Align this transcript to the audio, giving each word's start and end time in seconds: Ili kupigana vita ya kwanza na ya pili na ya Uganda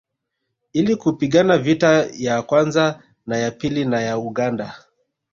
Ili 0.73 0.95
kupigana 0.95 1.57
vita 1.57 2.07
ya 2.17 2.41
kwanza 2.41 3.03
na 3.25 3.37
ya 3.37 3.51
pili 3.51 3.85
na 3.85 4.01
ya 4.01 4.17
Uganda 4.19 4.75